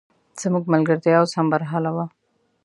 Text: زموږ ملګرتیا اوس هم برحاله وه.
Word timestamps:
زموږ 0.41 0.63
ملګرتیا 0.73 1.15
اوس 1.19 1.31
هم 1.37 1.47
برحاله 1.53 1.91
وه. 1.95 2.05